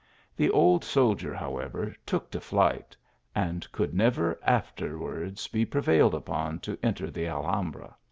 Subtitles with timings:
[0.35, 2.97] The old soldier, however, took to flight;
[3.35, 7.95] and could never aft erwards be prevailed upon to enter the Alhambra.